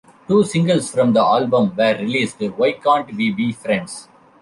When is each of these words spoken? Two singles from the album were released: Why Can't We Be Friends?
Two 0.27 0.43
singles 0.43 0.89
from 0.89 1.13
the 1.13 1.19
album 1.21 1.75
were 1.77 1.93
released: 1.99 2.39
Why 2.39 2.71
Can't 2.71 3.15
We 3.15 3.29
Be 3.33 3.51
Friends? 3.51 4.07